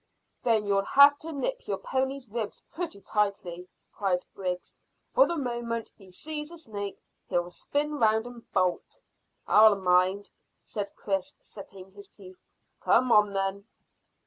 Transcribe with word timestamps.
"Then 0.41 0.65
you'll 0.65 0.83
have 0.85 1.19
to 1.19 1.31
nip 1.31 1.67
your 1.67 1.77
pony's 1.77 2.27
ribs 2.27 2.63
pretty 2.67 3.01
tightly," 3.01 3.67
cried 3.93 4.25
Griggs, 4.33 4.75
"for 5.13 5.27
the 5.27 5.35
moment 5.37 5.91
he 5.95 6.09
sees 6.09 6.49
a 6.49 6.57
snake 6.57 6.99
he'll 7.27 7.51
spin 7.51 7.99
round 7.99 8.25
and 8.25 8.51
bolt." 8.51 8.99
"I'll 9.45 9.75
mind," 9.75 10.31
said 10.59 10.95
Chris, 10.95 11.35
setting 11.39 11.91
his 11.91 12.07
teeth. 12.07 12.41
"Come 12.79 13.11
on, 13.11 13.33
then." 13.33 13.67